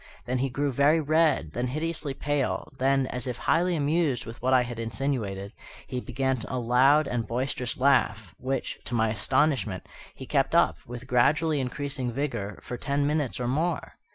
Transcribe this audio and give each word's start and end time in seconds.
Then 0.25 0.39
he 0.39 0.49
grew 0.49 0.71
very 0.71 0.99
red, 0.99 1.51
then 1.51 1.67
hideously 1.67 2.15
pale, 2.15 2.73
then, 2.79 3.05
as 3.05 3.27
if 3.27 3.37
highly 3.37 3.75
amused 3.75 4.25
with 4.25 4.41
what 4.41 4.51
I 4.51 4.63
had 4.63 4.79
insinuated, 4.79 5.53
he 5.85 5.99
began 6.01 6.39
a 6.47 6.57
loud 6.57 7.05
and 7.07 7.27
boisterous 7.27 7.77
laugh, 7.77 8.33
which, 8.39 8.79
to 8.85 8.95
my 8.95 9.09
astonishment, 9.09 9.85
he 10.15 10.25
kept 10.25 10.55
up, 10.55 10.77
with 10.87 11.05
gradually 11.05 11.59
increasing 11.59 12.11
vigour, 12.11 12.57
for 12.63 12.77
ten 12.77 13.05
minutes 13.05 13.39
or 13.39 13.47
more. 13.47 13.93